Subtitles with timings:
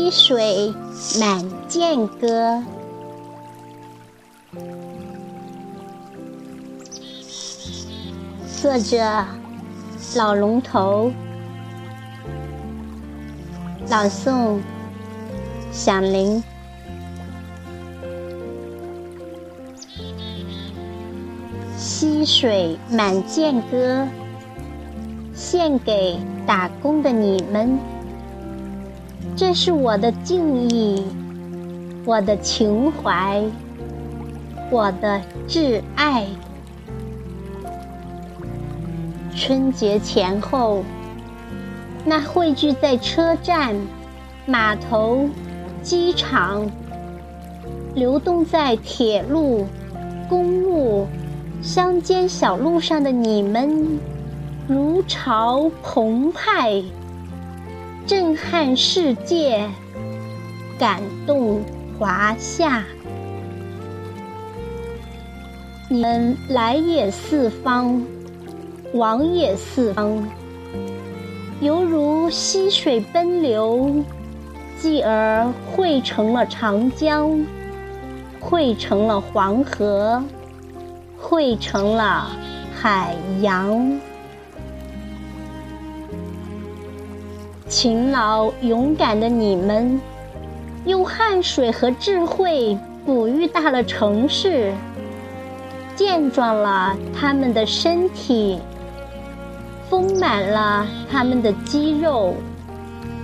[0.00, 0.74] 溪水
[1.20, 2.64] 满涧歌，
[8.56, 9.26] 作者：
[10.16, 11.12] 老龙头，
[13.90, 14.60] 朗诵：
[15.70, 16.42] 响铃。
[21.76, 24.08] 溪水满涧歌，
[25.34, 27.78] 献给打工的你们。
[29.40, 31.02] 这是我的敬意，
[32.04, 33.42] 我的情怀，
[34.70, 36.26] 我的挚爱。
[39.34, 40.84] 春节前后，
[42.04, 43.74] 那汇聚在车站、
[44.44, 45.30] 码头、
[45.82, 46.70] 机场、
[47.94, 49.66] 流动在铁路、
[50.28, 51.06] 公路、
[51.62, 53.98] 乡间小路上的你们，
[54.68, 56.82] 如潮澎湃。
[58.10, 59.70] 震撼世界，
[60.76, 61.62] 感动
[61.96, 62.82] 华夏。
[65.88, 68.04] 你们来也四方，
[68.94, 70.28] 往也四方，
[71.60, 74.02] 犹如溪水奔流，
[74.76, 77.46] 继而汇成了长江，
[78.40, 80.20] 汇成了黄河，
[81.16, 82.26] 汇成了
[82.74, 84.00] 海洋。
[87.70, 90.00] 勤劳勇敢的你们，
[90.86, 94.72] 用汗水和智慧哺育大了城市，
[95.94, 98.58] 健壮了他们的身体，
[99.88, 102.34] 丰满了他们的肌肉，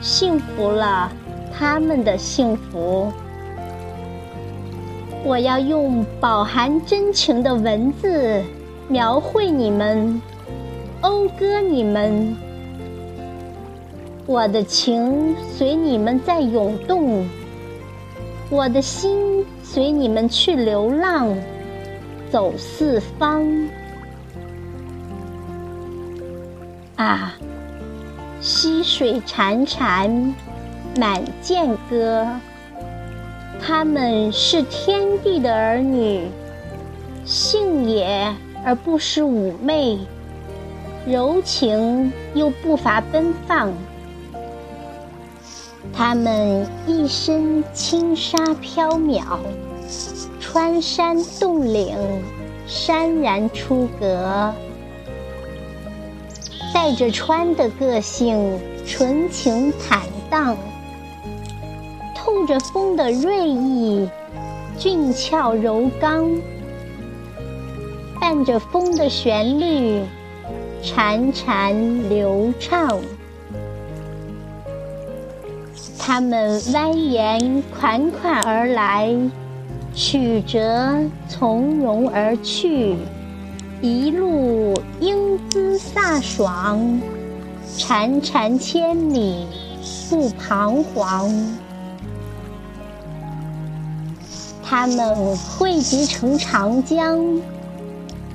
[0.00, 1.10] 幸福了
[1.52, 3.12] 他们的幸福。
[5.24, 8.40] 我要用饱含真情的文字
[8.86, 10.22] 描绘你们，
[11.02, 12.36] 讴歌你们。
[14.28, 17.26] 我的情随你们在涌动，
[18.50, 21.34] 我的心随你们去流浪，
[22.30, 23.42] 走四方。
[26.96, 27.32] 啊，
[28.38, 30.34] 溪水潺潺，
[30.98, 32.28] 满涧歌。
[33.58, 36.28] 他们是天地的儿女，
[37.24, 39.98] 性野而不失妩媚，
[41.06, 43.72] 柔情又不乏奔放。
[45.92, 49.22] 他们一身轻纱飘渺，
[50.40, 51.96] 穿山洞岭，
[52.68, 54.54] 潸然出格。
[56.72, 60.54] 带着川的个性，纯情坦荡；
[62.14, 64.08] 透着风的锐意，
[64.78, 66.30] 俊俏柔刚。
[68.20, 70.02] 伴着风的旋律，
[70.82, 73.00] 潺潺流畅。
[76.08, 79.14] 他们蜿蜒款款而来，
[79.94, 82.96] 曲折从容而去，
[83.82, 86.80] 一路英姿飒爽，
[87.76, 89.46] 潺潺千里
[90.08, 91.30] 不彷徨。
[94.64, 97.22] 他们汇集成长江，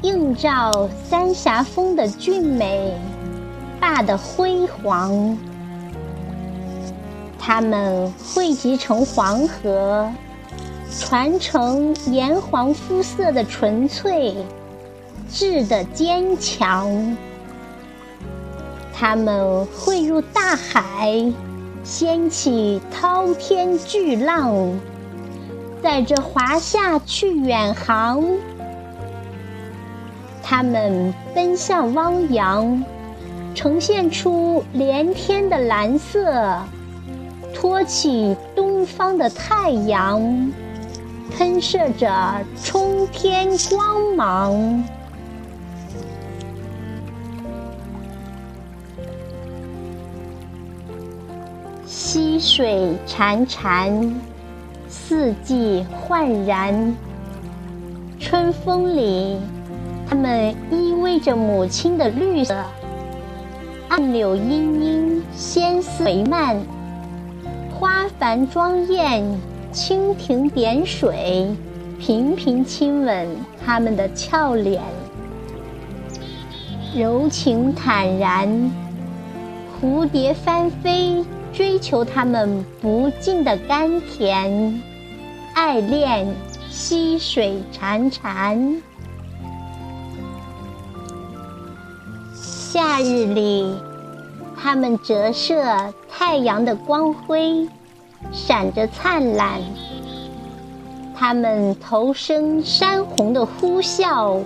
[0.00, 2.94] 映照三峡峰的俊美，
[3.78, 5.36] 坝的辉煌。
[7.48, 10.06] 他们汇集成黄河，
[11.00, 14.34] 传承炎黄肤色的纯粹，
[15.30, 17.16] 质的坚强。
[18.92, 21.32] 他们汇入大海，
[21.82, 24.78] 掀起滔天巨浪，
[25.82, 28.22] 载着华夏去远航。
[30.42, 32.84] 他们奔向汪洋，
[33.54, 36.58] 呈现出连天的蓝色。
[37.60, 40.52] 托起东方的太阳，
[41.36, 44.84] 喷射着冲天光芒。
[51.84, 54.14] 溪水潺潺，
[54.88, 56.96] 四季焕然。
[58.20, 59.36] 春风里，
[60.08, 62.54] 它们依偎着母亲的绿色。
[63.88, 66.56] 暗柳阴阴，纤丝弥漫。
[67.78, 69.22] 花繁妆艳，
[69.72, 71.54] 蜻蜓点水，
[71.96, 73.28] 频频亲吻
[73.64, 74.82] 他们的俏脸，
[76.92, 78.48] 柔情坦然。
[79.80, 84.82] 蝴蝶翻飞，追求他们不尽的甘甜，
[85.54, 86.26] 爱恋
[86.68, 88.80] 溪水潺潺。
[92.34, 93.72] 夏日里，
[94.60, 97.68] 它们折射太阳的光辉，
[98.32, 99.62] 闪着灿烂。
[101.16, 104.42] 它们头生山洪的呼啸，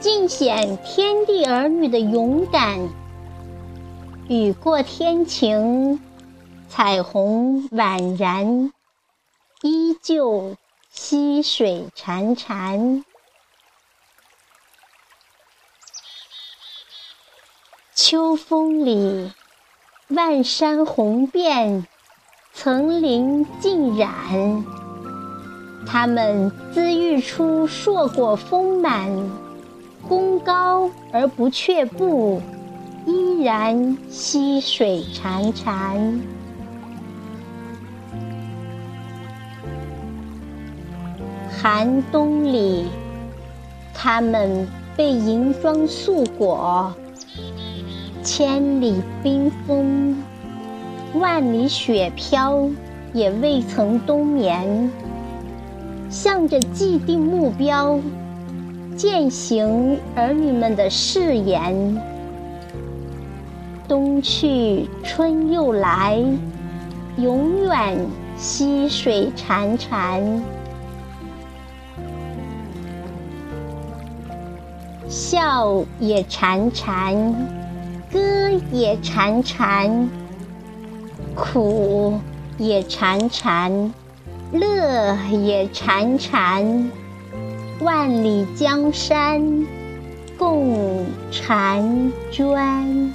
[0.00, 2.88] 尽显天地儿女的勇敢。
[4.28, 6.00] 雨过天晴，
[6.68, 8.72] 彩虹宛然，
[9.62, 10.56] 依旧
[10.90, 13.04] 溪水潺潺。
[17.94, 19.32] 秋风里，
[20.14, 21.86] 万山红遍，
[22.52, 24.10] 层林尽染。
[25.86, 29.08] 它们滋育出硕果丰满，
[30.06, 32.42] 功高而不却步。
[33.06, 36.20] 依然溪水潺潺，
[41.50, 42.86] 寒冬里，
[43.92, 46.94] 它们被银装素裹，
[48.22, 50.16] 千里冰封，
[51.14, 52.68] 万里雪飘，
[53.12, 54.88] 也未曾冬眠，
[56.08, 57.98] 向着既定目标，
[58.96, 62.00] 践行儿女们的誓言。
[63.88, 66.22] 冬去春又来，
[67.16, 67.98] 永远
[68.36, 70.40] 溪水潺潺，
[75.08, 77.34] 笑也潺潺，
[78.12, 80.06] 歌也潺潺，
[81.34, 82.20] 苦
[82.58, 83.90] 也潺潺，
[84.52, 86.90] 乐也潺潺，
[87.80, 89.66] 万里江山
[90.36, 93.14] 共婵娟。